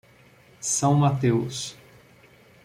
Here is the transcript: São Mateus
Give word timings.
São 0.59 0.95
Mateus 0.95 1.77